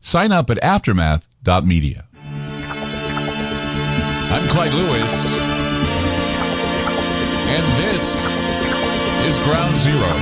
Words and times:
sign 0.00 0.32
up 0.32 0.50
at 0.50 0.58
aftermath.media. 0.58 2.06
I'm 4.32 4.48
Clyde 4.48 4.72
Lewis, 4.72 5.36
and 7.48 7.74
this 7.74 8.22
is 9.26 9.38
Ground 9.40 9.76
Zero. 9.78 10.14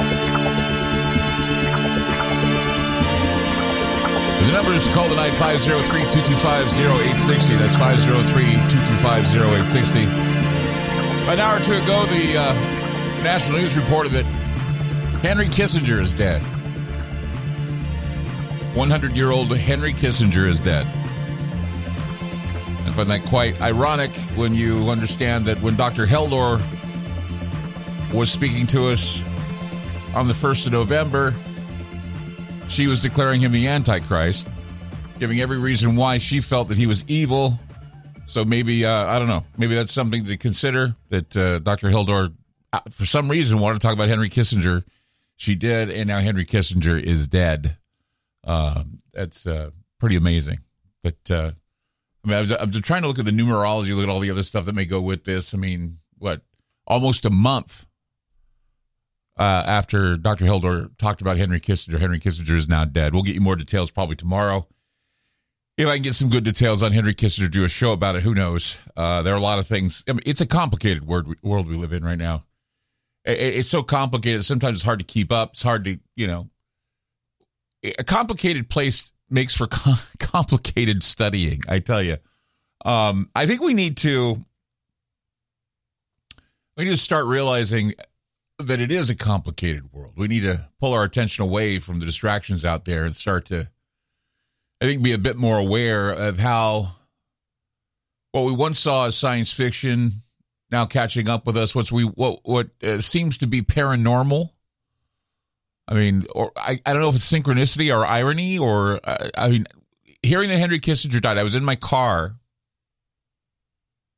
The 4.46 4.52
number 4.54 4.72
is 4.72 4.88
call 4.88 5.08
tonight 5.08 5.32
503-225-0860. 5.34 7.58
That's 7.58 7.76
503-225-0860. 7.76 10.06
An 11.28 11.38
hour 11.38 11.58
or 11.58 11.60
two 11.62 11.74
ago, 11.74 12.06
the 12.06 12.38
uh, 12.38 12.54
National 13.22 13.58
News 13.58 13.76
reported 13.76 14.12
that 14.12 14.24
Henry 15.20 15.48
Kissinger 15.48 16.00
is 16.00 16.14
dead. 16.14 16.40
100 18.78 19.16
year 19.16 19.32
old 19.32 19.54
Henry 19.56 19.92
Kissinger 19.92 20.46
is 20.46 20.60
dead. 20.60 20.86
I 22.86 22.92
find 22.92 23.10
that 23.10 23.24
quite 23.24 23.60
ironic 23.60 24.14
when 24.36 24.54
you 24.54 24.88
understand 24.88 25.46
that 25.46 25.60
when 25.60 25.74
Dr. 25.74 26.06
Heldor 26.06 26.62
was 28.14 28.30
speaking 28.30 28.68
to 28.68 28.88
us 28.90 29.24
on 30.14 30.28
the 30.28 30.32
1st 30.32 30.66
of 30.66 30.72
November, 30.72 31.34
she 32.68 32.86
was 32.86 33.00
declaring 33.00 33.40
him 33.40 33.50
the 33.50 33.66
Antichrist, 33.66 34.46
giving 35.18 35.40
every 35.40 35.58
reason 35.58 35.96
why 35.96 36.18
she 36.18 36.40
felt 36.40 36.68
that 36.68 36.78
he 36.78 36.86
was 36.86 37.04
evil. 37.08 37.58
So 38.26 38.44
maybe, 38.44 38.86
uh, 38.86 39.06
I 39.06 39.18
don't 39.18 39.26
know, 39.26 39.44
maybe 39.56 39.74
that's 39.74 39.92
something 39.92 40.24
to 40.26 40.36
consider 40.36 40.94
that 41.08 41.36
uh, 41.36 41.58
Dr. 41.58 41.88
Heldor, 41.88 42.32
uh, 42.72 42.80
for 42.92 43.06
some 43.06 43.28
reason, 43.28 43.58
wanted 43.58 43.80
to 43.80 43.84
talk 43.84 43.94
about 43.94 44.08
Henry 44.08 44.28
Kissinger. 44.28 44.84
She 45.34 45.56
did, 45.56 45.90
and 45.90 46.06
now 46.06 46.20
Henry 46.20 46.46
Kissinger 46.46 47.02
is 47.02 47.26
dead. 47.26 47.76
Uh, 48.48 48.84
that's 49.12 49.46
uh, 49.46 49.70
pretty 50.00 50.16
amazing. 50.16 50.60
But 51.02 51.30
uh, 51.30 51.52
I 52.24 52.28
mean, 52.28 52.36
I 52.36 52.40
was, 52.40 52.50
I'm 52.50 52.70
just 52.70 52.84
trying 52.84 53.02
to 53.02 53.08
look 53.08 53.18
at 53.18 53.26
the 53.26 53.30
numerology, 53.30 53.94
look 53.94 54.04
at 54.04 54.08
all 54.08 54.20
the 54.20 54.30
other 54.30 54.42
stuff 54.42 54.64
that 54.64 54.74
may 54.74 54.86
go 54.86 55.02
with 55.02 55.24
this. 55.24 55.54
I 55.54 55.58
mean, 55.58 55.98
what, 56.16 56.40
almost 56.86 57.26
a 57.26 57.30
month 57.30 57.86
uh, 59.38 59.64
after 59.66 60.16
Dr. 60.16 60.46
Heldor 60.46 60.96
talked 60.96 61.20
about 61.20 61.36
Henry 61.36 61.60
Kissinger. 61.60 62.00
Henry 62.00 62.18
Kissinger 62.18 62.56
is 62.56 62.68
now 62.68 62.86
dead. 62.86 63.12
We'll 63.12 63.22
get 63.22 63.34
you 63.34 63.42
more 63.42 63.54
details 63.54 63.90
probably 63.90 64.16
tomorrow. 64.16 64.66
If 65.76 65.86
I 65.86 65.94
can 65.94 66.02
get 66.02 66.14
some 66.14 66.30
good 66.30 66.42
details 66.42 66.82
on 66.82 66.92
Henry 66.92 67.14
Kissinger, 67.14 67.50
do 67.50 67.64
a 67.64 67.68
show 67.68 67.92
about 67.92 68.16
it. 68.16 68.22
Who 68.22 68.34
knows? 68.34 68.78
Uh, 68.96 69.22
there 69.22 69.34
are 69.34 69.36
a 69.36 69.40
lot 69.40 69.60
of 69.60 69.66
things. 69.66 70.02
I 70.08 70.12
mean, 70.12 70.22
it's 70.26 70.40
a 70.40 70.46
complicated 70.46 71.06
world, 71.06 71.36
world 71.42 71.68
we 71.68 71.76
live 71.76 71.92
in 71.92 72.02
right 72.02 72.18
now. 72.18 72.44
It, 73.24 73.38
it's 73.38 73.68
so 73.68 73.82
complicated. 73.84 74.44
Sometimes 74.44 74.78
it's 74.78 74.84
hard 74.84 74.98
to 74.98 75.04
keep 75.04 75.30
up. 75.30 75.50
It's 75.50 75.62
hard 75.62 75.84
to, 75.84 76.00
you 76.16 76.26
know, 76.26 76.48
a 77.82 78.04
complicated 78.04 78.68
place 78.68 79.12
makes 79.30 79.54
for 79.54 79.66
complicated 80.18 81.02
studying. 81.02 81.62
I 81.68 81.80
tell 81.80 82.02
you. 82.02 82.18
Um, 82.84 83.30
I 83.34 83.46
think 83.46 83.60
we 83.60 83.74
need 83.74 83.96
to 83.98 84.44
we 86.76 86.84
need 86.84 86.90
to 86.90 86.96
start 86.96 87.26
realizing 87.26 87.94
that 88.58 88.80
it 88.80 88.90
is 88.90 89.10
a 89.10 89.16
complicated 89.16 89.92
world. 89.92 90.14
We 90.16 90.28
need 90.28 90.42
to 90.42 90.68
pull 90.80 90.92
our 90.92 91.02
attention 91.02 91.44
away 91.44 91.78
from 91.78 91.98
the 91.98 92.06
distractions 92.06 92.64
out 92.64 92.84
there 92.84 93.04
and 93.04 93.14
start 93.14 93.46
to, 93.46 93.68
I 94.80 94.84
think, 94.84 95.02
be 95.02 95.12
a 95.12 95.18
bit 95.18 95.36
more 95.36 95.58
aware 95.58 96.10
of 96.10 96.38
how 96.38 96.96
what 98.32 98.44
we 98.44 98.52
once 98.52 98.78
saw 98.78 99.06
as 99.06 99.16
science 99.16 99.52
fiction 99.52 100.22
now 100.70 100.86
catching 100.86 101.28
up 101.28 101.46
with 101.46 101.56
us. 101.56 101.74
What's 101.74 101.92
we 101.92 102.04
what 102.04 102.40
what 102.42 102.68
uh, 102.82 103.00
seems 103.00 103.38
to 103.38 103.46
be 103.46 103.62
paranormal. 103.62 104.50
I 105.88 105.94
mean, 105.94 106.26
or 106.34 106.52
I, 106.56 106.80
I 106.84 106.92
don't 106.92 107.00
know 107.02 107.08
if 107.08 107.14
it's 107.14 107.30
synchronicity 107.30 107.94
or 107.94 108.04
irony 108.04 108.58
or 108.58 109.00
uh, 109.02 109.30
I 109.36 109.48
mean, 109.48 109.66
hearing 110.22 110.48
that 110.50 110.58
Henry 110.58 110.80
Kissinger 110.80 111.20
died, 111.20 111.38
I 111.38 111.42
was 111.42 111.54
in 111.54 111.64
my 111.64 111.76
car 111.76 112.34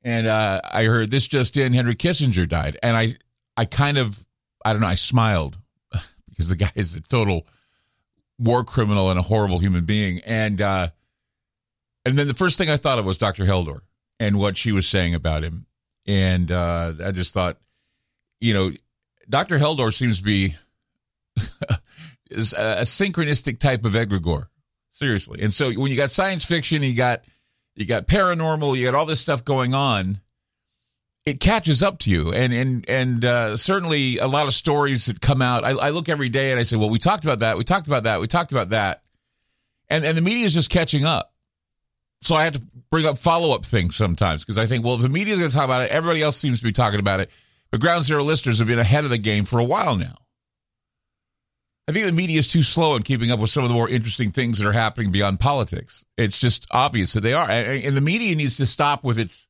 and 0.03 0.27
uh, 0.27 0.61
I 0.65 0.85
heard 0.85 1.11
this 1.11 1.27
just 1.27 1.57
in: 1.57 1.73
Henry 1.75 1.95
Kissinger 1.95 2.49
died, 2.49 2.79
and 2.83 2.97
I 2.97 3.15
I 3.57 3.67
kind 3.67 3.99
of 3.99 4.25
I 4.65 4.73
don't 4.73 4.81
know. 4.81 4.89
I 4.89 4.95
smiled 4.95 5.59
because 6.29 6.49
the 6.49 6.57
guy 6.57 6.73
is 6.75 6.95
a 6.95 7.01
total 7.01 7.47
war 8.39 8.65
criminal 8.65 9.11
and 9.11 9.19
a 9.19 9.23
horrible 9.23 9.59
human 9.59 9.85
being. 9.85 10.21
And 10.25 10.61
uh, 10.61 10.89
and 12.05 12.17
then 12.17 12.27
the 12.27 12.35
first 12.35 12.59
thing 12.59 12.71
I 12.71 12.77
thought 12.77 12.99
of 12.99 13.05
was 13.05 13.19
Dr. 13.19 13.45
Heldor 13.45 13.81
and 14.19 14.39
what 14.39 14.57
she 14.57 14.73
was 14.73 14.89
saying 14.89 15.15
about 15.15 15.45
him. 15.45 15.67
And 16.07 16.51
uh, 16.51 16.95
I 17.05 17.13
just 17.13 17.35
thought, 17.35 17.59
you 18.41 18.55
know, 18.55 18.73
Dr. 19.29 19.59
Heldor 19.59 19.93
seems 19.93 20.19
to 20.19 20.25
be 20.25 20.55
is 22.31 22.53
a 22.53 22.83
synchronistic 22.83 23.59
type 23.59 23.84
of 23.84 23.93
egregore, 23.93 24.49
seriously. 24.91 25.43
And 25.43 25.53
so 25.53 25.73
when 25.73 25.91
you 25.91 25.97
got 25.97 26.11
science 26.11 26.45
fiction, 26.45 26.83
you 26.83 26.95
got 26.95 27.25
you 27.77 27.87
got 27.87 28.06
paranormal, 28.06 28.77
you 28.77 28.84
got 28.87 28.95
all 28.95 29.06
this 29.06 29.21
stuff 29.21 29.45
going 29.45 29.75
on 29.75 30.21
it 31.27 31.41
catches 31.41 31.83
up 31.83 31.99
to 32.01 32.11
you. 32.11 32.33
And 32.33 32.53
and 32.53 32.84
and 32.89 33.25
uh, 33.25 33.56
certainly 33.56 34.19
a 34.19 34.27
lot 34.27 34.47
of 34.47 34.55
stories 34.55 35.06
that 35.06 35.21
come 35.21 35.43
out. 35.43 35.65
I, 35.65 35.71
I, 35.71 35.91
look 35.91 36.09
every 36.09 36.28
day 36.28 36.51
and 36.51 36.59
i 36.59 36.62
say 36.62 36.77
well 36.77 36.91
we 36.91 36.99
talked 36.99 37.25
about 37.25 37.41
that 37.41 37.57
we 37.59 37.65
talked 37.65 37.87
about 37.87 38.05
that 38.05 38.21
we 38.21 38.27
talked 38.27 38.53
about 38.53 38.71
that. 38.71 39.03
And 39.89 40.05
and 40.05 40.17
the 40.17 40.22
media 40.22 40.45
is 40.45 40.55
just 40.55 40.71
catching 40.71 41.05
up. 41.05 41.33
So 42.22 42.34
i 42.34 42.45
have 42.45 42.55
to 42.55 42.62
bring 42.91 43.07
up 43.07 43.19
follow-up 43.19 43.65
things 43.65 43.95
sometimes 43.95 44.43
because 44.43 44.59
i 44.59 44.67
think 44.67 44.84
well 44.84 44.97
if 44.97 45.03
the 45.03 45.09
media 45.09 45.33
is 45.33 45.39
going 45.39 45.51
to 45.51 45.57
talk 45.57 45.65
about 45.65 45.83
it 45.83 45.93
everybody 45.93 46.22
else 46.22 46.37
seems 46.37 46.59
to 46.59 46.65
be 46.65 46.72
talking 46.72 47.01
about 47.01 47.21
it. 47.21 47.31
But 47.71 47.81
ground 47.81 48.03
zero 48.03 48.25
listeners 48.25 48.59
have 48.59 48.67
been 48.67 48.81
ahead 48.81 49.05
of 49.05 49.11
the 49.11 49.19
game 49.19 49.45
for 49.45 49.61
a 49.61 49.65
while 49.65 49.97
now 49.97 50.19
i 51.91 51.93
think 51.93 52.06
the 52.06 52.12
media 52.12 52.39
is 52.39 52.47
too 52.47 52.62
slow 52.62 52.97
in 52.97 53.03
keeping 53.03 53.31
up 53.31 53.41
with 53.41 53.51
some 53.51 53.65
of 53.65 53.69
the 53.69 53.75
more 53.75 53.89
interesting 53.89 54.31
things 54.31 54.59
that 54.59 54.67
are 54.67 54.73
happening 54.73 55.11
beyond 55.11 55.39
politics 55.41 56.05
it's 56.17 56.41
just 56.41 56.67
obvious 56.71 57.12
that 57.12 57.21
they 57.21 57.33
are 57.33 57.51
and, 57.51 57.97
the 57.97 58.01
media 58.01 58.34
needs 58.34 58.56
to 58.56 58.65
stop 58.65 59.05
with 59.05 59.19
its 59.19 59.47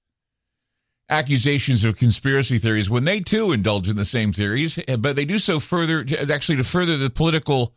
accusations 1.11 1.84
of 1.84 1.97
conspiracy 1.97 2.59
theories 2.59 2.89
when 2.89 3.05
they 3.05 3.21
too 3.21 3.53
indulge 3.53 3.89
in 3.89 3.97
the 3.97 4.05
same 4.05 4.33
theories, 4.33 4.78
but 4.99 5.17
they 5.17 5.25
do 5.25 5.39
so 5.39 5.61
further, 5.61 6.07
actually, 6.33 6.57
to 6.57 6.65
further 6.65 6.97
the 6.97 7.10
political 7.10 7.75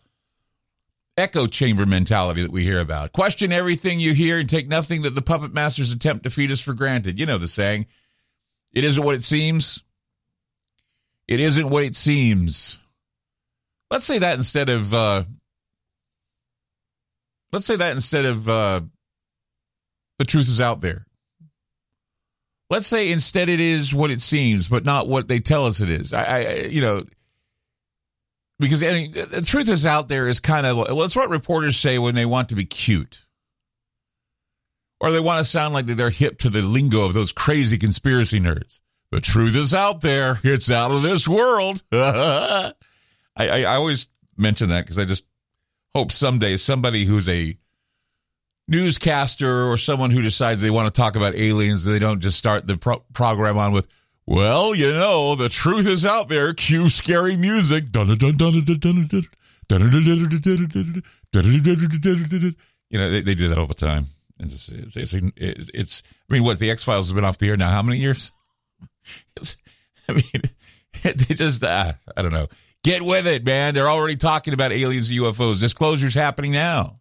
echo 1.17 1.47
chamber 1.47 1.85
mentality 1.85 2.41
that 2.41 2.51
we 2.51 2.63
hear 2.63 2.79
about. 2.79 3.11
Question 3.11 3.51
everything 3.51 3.99
you 3.99 4.13
hear 4.13 4.39
and 4.39 4.49
take 4.49 4.67
nothing 4.67 5.01
that 5.01 5.15
the 5.15 5.21
puppet 5.21 5.53
masters 5.53 5.91
attempt 5.91 6.23
to 6.23 6.29
feed 6.29 6.51
us 6.51 6.61
for 6.61 6.73
granted. 6.73 7.19
You 7.19 7.25
know 7.25 7.37
the 7.37 7.47
saying. 7.47 7.87
It 8.71 8.83
isn't 8.83 9.03
what 9.03 9.15
it 9.15 9.23
seems. 9.23 9.83
It 11.27 11.39
isn't 11.39 11.69
what 11.69 11.83
it 11.83 11.95
seems. 11.95 12.79
Let's 13.93 14.05
say 14.05 14.17
that 14.17 14.33
instead 14.33 14.69
of, 14.69 14.91
uh, 14.91 15.21
let's 17.51 17.67
say 17.67 17.75
that 17.75 17.91
instead 17.91 18.25
of, 18.25 18.49
uh, 18.49 18.81
the 20.17 20.25
truth 20.25 20.47
is 20.47 20.59
out 20.59 20.81
there. 20.81 21.05
Let's 22.71 22.87
say 22.87 23.11
instead 23.11 23.49
it 23.49 23.59
is 23.59 23.93
what 23.93 24.09
it 24.09 24.19
seems, 24.19 24.67
but 24.67 24.83
not 24.83 25.07
what 25.07 25.27
they 25.27 25.39
tell 25.39 25.67
us 25.67 25.79
it 25.79 25.91
is. 25.91 26.11
I, 26.11 26.23
I 26.23 26.53
you 26.71 26.81
know, 26.81 27.03
because 28.57 28.83
I 28.83 28.93
mean, 28.93 29.11
the 29.11 29.43
truth 29.45 29.69
is 29.69 29.85
out 29.85 30.07
there 30.07 30.27
is 30.27 30.39
kind 30.39 30.65
of 30.65 30.75
well, 30.75 31.03
it's 31.03 31.15
what 31.15 31.29
reporters 31.29 31.77
say 31.77 31.99
when 31.99 32.15
they 32.15 32.25
want 32.25 32.49
to 32.49 32.55
be 32.55 32.65
cute, 32.65 33.27
or 34.99 35.11
they 35.11 35.19
want 35.19 35.37
to 35.37 35.45
sound 35.45 35.75
like 35.75 35.85
they're 35.85 36.09
hip 36.09 36.39
to 36.39 36.49
the 36.49 36.61
lingo 36.63 37.01
of 37.05 37.13
those 37.13 37.31
crazy 37.31 37.77
conspiracy 37.77 38.39
nerds. 38.39 38.79
The 39.11 39.21
truth 39.21 39.55
is 39.55 39.71
out 39.71 40.01
there. 40.01 40.39
It's 40.43 40.71
out 40.71 40.89
of 40.89 41.03
this 41.03 41.27
world. 41.27 41.83
I, 43.35 43.63
I, 43.63 43.75
always 43.75 44.07
mention 44.37 44.69
that 44.69 44.81
because 44.81 44.99
I 44.99 45.05
just 45.05 45.25
hope 45.95 46.11
someday 46.11 46.57
somebody 46.57 47.05
who's 47.05 47.27
a 47.27 47.57
newscaster 48.67 49.69
or 49.69 49.77
someone 49.77 50.11
who 50.11 50.21
decides 50.21 50.61
they 50.61 50.69
want 50.69 50.93
to 50.93 51.01
talk 51.01 51.15
about 51.15 51.35
aliens, 51.35 51.83
they 51.83 51.99
don't 51.99 52.19
just 52.19 52.37
start 52.37 52.67
the 52.67 52.77
pro- 52.77 53.03
program 53.13 53.57
on 53.57 53.71
with, 53.71 53.87
well, 54.25 54.73
you 54.75 54.91
know, 54.91 55.35
the 55.35 55.49
truth 55.49 55.87
is 55.87 56.05
out 56.05 56.29
there. 56.29 56.53
Cue 56.53 56.89
scary 56.89 57.35
music. 57.35 57.85
You 62.89 62.99
know, 62.99 63.09
they, 63.09 63.21
they 63.21 63.35
do 63.35 63.49
that 63.49 63.57
all 63.57 63.65
the 63.65 63.73
time. 63.73 64.05
It's, 64.39 64.69
it's, 64.69 64.95
it's, 64.95 65.13
it's, 65.35 66.03
I 66.29 66.33
mean, 66.33 66.43
what, 66.43 66.59
the 66.59 66.71
X 66.71 66.83
Files 66.83 67.07
has 67.07 67.13
been 67.13 67.25
off 67.25 67.37
the 67.37 67.49
air 67.49 67.57
now 67.57 67.69
how 67.69 67.81
many 67.81 67.99
years? 67.99 68.31
I 70.07 70.13
mean, 70.13 70.23
they 71.03 71.35
just, 71.35 71.63
uh, 71.63 71.93
I 72.15 72.21
don't 72.21 72.33
know. 72.33 72.47
Get 72.83 73.01
with 73.01 73.27
it, 73.27 73.45
man. 73.45 73.73
They're 73.73 73.89
already 73.89 74.17
talking 74.17 74.53
about 74.53 74.71
aliens 74.71 75.09
and 75.09 75.19
UFOs. 75.19 75.61
Disclosure's 75.61 76.13
happening 76.13 76.51
now. 76.51 76.99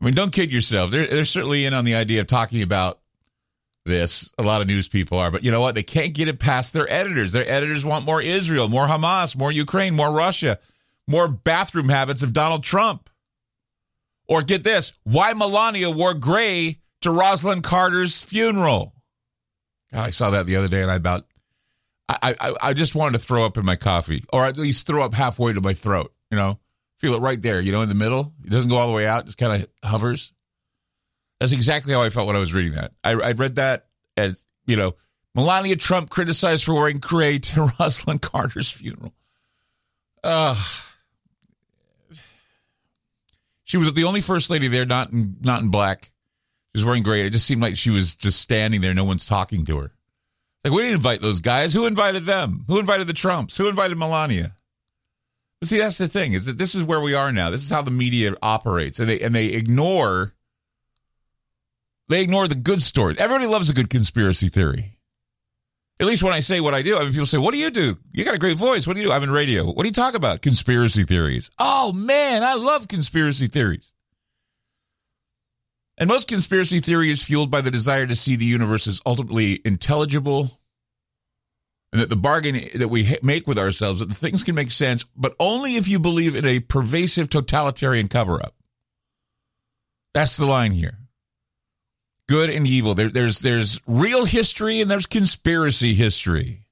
I 0.00 0.04
mean, 0.04 0.14
don't 0.14 0.32
kid 0.32 0.52
yourself. 0.52 0.90
They're, 0.90 1.06
they're 1.06 1.24
certainly 1.24 1.64
in 1.64 1.72
on 1.72 1.84
the 1.84 1.94
idea 1.94 2.20
of 2.20 2.26
talking 2.26 2.62
about 2.62 2.98
this. 3.84 4.32
A 4.36 4.42
lot 4.42 4.60
of 4.60 4.66
news 4.66 4.88
people 4.88 5.18
are, 5.18 5.30
but 5.30 5.44
you 5.44 5.50
know 5.50 5.60
what? 5.60 5.74
They 5.74 5.82
can't 5.82 6.12
get 6.12 6.28
it 6.28 6.38
past 6.38 6.74
their 6.74 6.90
editors. 6.90 7.32
Their 7.32 7.48
editors 7.48 7.84
want 7.84 8.04
more 8.04 8.20
Israel, 8.20 8.68
more 8.68 8.86
Hamas, 8.86 9.36
more 9.36 9.52
Ukraine, 9.52 9.94
more 9.94 10.12
Russia, 10.12 10.58
more 11.06 11.28
bathroom 11.28 11.88
habits 11.88 12.22
of 12.22 12.32
Donald 12.32 12.64
Trump. 12.64 13.08
Or 14.28 14.42
get 14.42 14.64
this 14.64 14.92
why 15.04 15.32
Melania 15.34 15.90
wore 15.90 16.14
gray 16.14 16.80
to 17.02 17.10
Rosalynn 17.10 17.62
Carter's 17.62 18.20
funeral. 18.20 18.92
God, 19.92 20.06
I 20.06 20.10
saw 20.10 20.30
that 20.30 20.46
the 20.46 20.56
other 20.56 20.68
day 20.68 20.82
and 20.82 20.90
I 20.90 20.96
about, 20.96 21.24
I, 22.08 22.36
I, 22.40 22.54
I 22.60 22.72
just 22.72 22.94
wanted 22.94 23.18
to 23.18 23.26
throw 23.26 23.44
up 23.44 23.56
in 23.56 23.64
my 23.64 23.76
coffee 23.76 24.24
or 24.32 24.44
at 24.44 24.56
least 24.56 24.86
throw 24.86 25.04
up 25.04 25.12
halfway 25.12 25.52
to 25.52 25.60
my 25.60 25.74
throat, 25.74 26.12
you 26.30 26.36
know? 26.36 26.58
Feel 26.98 27.14
it 27.14 27.20
right 27.20 27.40
there, 27.40 27.60
you 27.60 27.72
know, 27.72 27.82
in 27.82 27.88
the 27.88 27.94
middle. 27.94 28.32
It 28.44 28.50
doesn't 28.50 28.70
go 28.70 28.76
all 28.76 28.86
the 28.86 28.94
way 28.94 29.06
out, 29.06 29.26
just 29.26 29.38
kind 29.38 29.62
of 29.62 29.68
hovers. 29.88 30.32
That's 31.40 31.52
exactly 31.52 31.92
how 31.92 32.02
I 32.02 32.10
felt 32.10 32.26
when 32.26 32.36
I 32.36 32.38
was 32.38 32.54
reading 32.54 32.72
that. 32.72 32.92
I, 33.04 33.12
I 33.12 33.32
read 33.32 33.56
that 33.56 33.86
as, 34.16 34.46
you 34.66 34.76
know, 34.76 34.94
Melania 35.34 35.76
Trump 35.76 36.08
criticized 36.08 36.64
for 36.64 36.74
wearing 36.74 36.98
gray 36.98 37.38
to 37.40 37.66
Rosalynn 37.66 38.20
Carter's 38.20 38.70
funeral. 38.70 39.12
Uh, 40.24 40.54
she 43.64 43.76
was 43.76 43.92
the 43.92 44.04
only 44.04 44.20
first 44.20 44.48
lady 44.48 44.68
there, 44.68 44.86
not 44.86 45.12
in, 45.12 45.36
not 45.42 45.60
in 45.60 45.68
black. 45.68 46.10
She 46.74 46.80
was 46.80 46.84
wearing 46.84 47.02
gray. 47.02 47.26
It 47.26 47.32
just 47.32 47.46
seemed 47.46 47.62
like 47.62 47.76
she 47.76 47.90
was 47.90 48.14
just 48.14 48.40
standing 48.40 48.80
there. 48.80 48.94
No 48.94 49.04
one's 49.04 49.26
talking 49.26 49.64
to 49.66 49.78
her. 49.78 49.92
Like, 50.66 50.74
we 50.74 50.82
didn't 50.82 50.96
invite 50.96 51.20
those 51.20 51.38
guys. 51.38 51.72
Who 51.74 51.86
invited 51.86 52.26
them? 52.26 52.64
Who 52.66 52.80
invited 52.80 53.06
the 53.06 53.12
Trumps? 53.12 53.56
Who 53.56 53.68
invited 53.68 53.96
Melania? 53.96 54.56
But 55.60 55.68
see, 55.68 55.78
that's 55.78 55.96
the 55.96 56.08
thing 56.08 56.32
is 56.32 56.46
that 56.46 56.58
this 56.58 56.74
is 56.74 56.82
where 56.82 57.00
we 57.00 57.14
are 57.14 57.30
now. 57.30 57.50
This 57.50 57.62
is 57.62 57.70
how 57.70 57.82
the 57.82 57.92
media 57.92 58.34
operates, 58.42 58.98
and 58.98 59.08
they 59.08 59.20
and 59.20 59.32
they 59.32 59.46
ignore 59.46 60.34
they 62.08 62.20
ignore 62.20 62.48
the 62.48 62.56
good 62.56 62.82
stories. 62.82 63.16
Everybody 63.18 63.46
loves 63.46 63.70
a 63.70 63.74
good 63.74 63.88
conspiracy 63.88 64.48
theory. 64.48 64.98
At 66.00 66.08
least 66.08 66.24
when 66.24 66.32
I 66.32 66.40
say 66.40 66.60
what 66.60 66.74
I 66.74 66.82
do, 66.82 66.96
I 66.96 67.04
mean, 67.04 67.12
people 67.12 67.26
say, 67.26 67.38
"What 67.38 67.54
do 67.54 67.60
you 67.60 67.70
do? 67.70 67.96
You 68.10 68.24
got 68.24 68.34
a 68.34 68.38
great 68.38 68.56
voice. 68.56 68.88
What 68.88 68.96
do 68.96 69.02
you 69.02 69.06
do?" 69.06 69.12
I'm 69.12 69.22
in 69.22 69.30
radio. 69.30 69.66
What 69.66 69.84
do 69.84 69.88
you 69.88 69.92
talk 69.92 70.16
about? 70.16 70.42
Conspiracy 70.42 71.04
theories. 71.04 71.48
Oh 71.60 71.92
man, 71.92 72.42
I 72.42 72.54
love 72.54 72.88
conspiracy 72.88 73.46
theories. 73.46 73.94
And 75.98 76.08
most 76.08 76.28
conspiracy 76.28 76.80
theory 76.80 77.10
is 77.10 77.22
fueled 77.22 77.50
by 77.50 77.62
the 77.62 77.70
desire 77.70 78.06
to 78.06 78.16
see 78.16 78.36
the 78.36 78.44
universe 78.44 78.86
as 78.86 79.00
ultimately 79.06 79.60
intelligible, 79.64 80.60
and 81.92 82.02
that 82.02 82.10
the 82.10 82.16
bargain 82.16 82.60
that 82.74 82.88
we 82.88 83.16
make 83.22 83.46
with 83.46 83.58
ourselves 83.58 84.00
that 84.00 84.08
the 84.08 84.14
things 84.14 84.44
can 84.44 84.54
make 84.54 84.70
sense, 84.70 85.04
but 85.16 85.34
only 85.40 85.76
if 85.76 85.88
you 85.88 85.98
believe 85.98 86.36
in 86.36 86.44
a 86.44 86.60
pervasive 86.60 87.30
totalitarian 87.30 88.08
cover 88.08 88.42
up. 88.42 88.54
That's 90.12 90.36
the 90.36 90.46
line 90.46 90.72
here. 90.72 90.98
Good 92.28 92.50
and 92.50 92.66
evil. 92.66 92.94
There, 92.94 93.08
there's 93.08 93.40
there's 93.40 93.80
real 93.86 94.24
history 94.24 94.80
and 94.80 94.90
there's 94.90 95.06
conspiracy 95.06 95.94
history. 95.94 96.64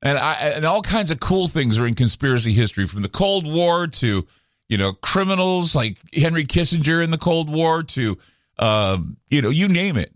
And 0.00 0.16
I 0.16 0.34
and 0.56 0.64
all 0.64 0.80
kinds 0.80 1.10
of 1.10 1.20
cool 1.20 1.48
things 1.48 1.78
are 1.78 1.86
in 1.86 1.94
conspiracy 1.94 2.52
history, 2.52 2.86
from 2.86 3.02
the 3.02 3.08
Cold 3.08 3.46
War 3.46 3.86
to 3.86 4.26
you 4.68 4.78
know 4.78 4.92
criminals 4.92 5.74
like 5.74 5.98
Henry 6.14 6.44
Kissinger 6.44 7.02
in 7.02 7.10
the 7.10 7.18
Cold 7.18 7.50
War 7.52 7.82
to 7.82 8.18
um, 8.58 9.16
you 9.28 9.42
know 9.42 9.50
you 9.50 9.68
name 9.68 9.96
it, 9.96 10.12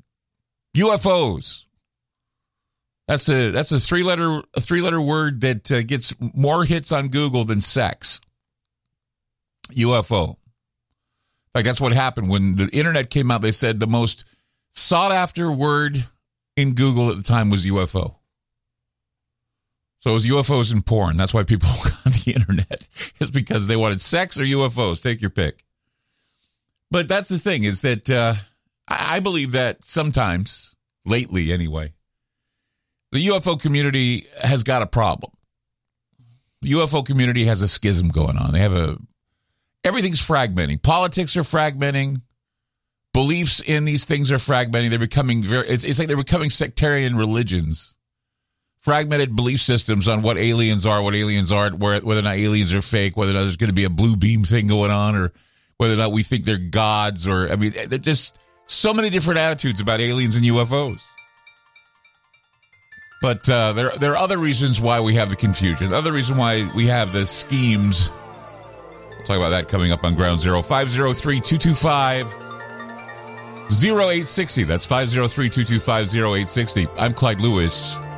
UFOs. 0.76 1.66
That's 3.08 3.28
a 3.28 3.50
that's 3.50 3.72
a 3.72 3.80
three 3.80 4.02
letter 4.02 4.42
a 4.54 4.60
three 4.60 4.80
letter 4.80 5.00
word 5.00 5.40
that 5.42 5.70
uh, 5.72 5.82
gets 5.82 6.14
more 6.20 6.64
hits 6.64 6.92
on 6.92 7.08
Google 7.08 7.44
than 7.44 7.60
sex. 7.60 8.20
UFO. 9.70 10.36
Like 11.54 11.64
that's 11.64 11.80
what 11.80 11.92
happened 11.92 12.28
when 12.28 12.56
the 12.56 12.68
internet 12.72 13.10
came 13.10 13.30
out. 13.30 13.42
They 13.42 13.52
said 13.52 13.80
the 13.80 13.86
most 13.86 14.24
sought 14.72 15.12
after 15.12 15.50
word 15.50 16.04
in 16.56 16.74
Google 16.74 17.10
at 17.10 17.16
the 17.16 17.22
time 17.22 17.50
was 17.50 17.66
UFO. 17.66 18.16
So 20.02 20.10
it 20.10 20.14
was 20.14 20.26
UFOs 20.26 20.72
and 20.72 20.84
porn. 20.84 21.16
That's 21.16 21.32
why 21.32 21.44
people 21.44 21.68
on 22.04 22.12
the 22.12 22.32
internet 22.34 22.88
is 23.20 23.30
because 23.30 23.68
they 23.68 23.76
wanted 23.76 24.00
sex 24.00 24.38
or 24.38 24.42
UFOs. 24.42 25.00
Take 25.00 25.20
your 25.20 25.30
pick. 25.30 25.64
But 26.90 27.06
that's 27.06 27.28
the 27.28 27.38
thing 27.38 27.62
is 27.62 27.82
that 27.82 28.10
uh, 28.10 28.34
I 28.88 29.20
believe 29.20 29.52
that 29.52 29.84
sometimes, 29.84 30.74
lately 31.06 31.52
anyway, 31.52 31.92
the 33.12 33.24
UFO 33.28 33.60
community 33.60 34.26
has 34.42 34.64
got 34.64 34.82
a 34.82 34.86
problem. 34.88 35.30
The 36.62 36.72
UFO 36.72 37.06
community 37.06 37.44
has 37.44 37.62
a 37.62 37.68
schism 37.68 38.08
going 38.08 38.36
on. 38.36 38.52
They 38.52 38.60
have 38.60 38.74
a 38.74 38.98
everything's 39.84 40.20
fragmenting. 40.20 40.82
Politics 40.82 41.36
are 41.36 41.42
fragmenting. 41.42 42.22
Beliefs 43.14 43.60
in 43.60 43.84
these 43.84 44.04
things 44.04 44.32
are 44.32 44.36
fragmenting. 44.36 44.90
They're 44.90 44.98
becoming 44.98 45.44
very. 45.44 45.68
It's, 45.68 45.84
it's 45.84 46.00
like 46.00 46.08
they're 46.08 46.16
becoming 46.16 46.50
sectarian 46.50 47.16
religions. 47.16 47.96
Fragmented 48.82 49.34
belief 49.36 49.60
systems 49.60 50.08
on 50.08 50.22
what 50.22 50.36
aliens 50.36 50.86
are, 50.86 51.00
what 51.02 51.14
aliens 51.14 51.52
aren't, 51.52 51.78
whether 51.78 52.04
or 52.04 52.22
not 52.22 52.34
aliens 52.34 52.74
are 52.74 52.82
fake, 52.82 53.16
whether 53.16 53.30
or 53.30 53.34
not 53.34 53.42
there's 53.42 53.56
going 53.56 53.70
to 53.70 53.74
be 53.74 53.84
a 53.84 53.90
blue 53.90 54.16
beam 54.16 54.42
thing 54.42 54.66
going 54.66 54.90
on, 54.90 55.14
or 55.14 55.32
whether 55.76 55.94
or 55.94 55.98
not 55.98 56.10
we 56.10 56.24
think 56.24 56.44
they're 56.44 56.58
gods, 56.58 57.26
or 57.26 57.50
I 57.50 57.54
mean, 57.54 57.72
they're 57.86 57.98
just 57.98 58.38
so 58.66 58.92
many 58.92 59.08
different 59.08 59.38
attitudes 59.38 59.80
about 59.80 60.00
aliens 60.00 60.34
and 60.34 60.44
UFOs. 60.44 61.00
But 63.20 63.48
uh, 63.48 63.72
there, 63.72 63.92
there 64.00 64.12
are 64.12 64.16
other 64.16 64.36
reasons 64.36 64.80
why 64.80 64.98
we 65.00 65.14
have 65.14 65.30
the 65.30 65.36
confusion. 65.36 65.94
Other 65.94 66.12
reason 66.12 66.36
why 66.36 66.68
we 66.74 66.88
have 66.88 67.12
the 67.12 67.24
schemes. 67.24 68.10
We'll 69.10 69.24
talk 69.24 69.36
about 69.36 69.50
that 69.50 69.68
coming 69.68 69.92
up 69.92 70.02
on 70.02 70.16
Ground 70.16 70.40
Zero. 70.40 70.60
503 70.60 71.40
225 71.40 72.26
0860. 73.70 74.64
That's 74.64 74.86
503 74.86 75.50
225 75.50 76.16
0860. 76.16 76.88
I'm 76.98 77.14
Clyde 77.14 77.40
Lewis. 77.40 77.96